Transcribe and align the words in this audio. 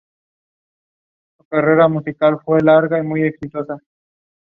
They 1.51 1.57
lived 1.61 2.07
in 2.07 2.13
California. 2.15 3.77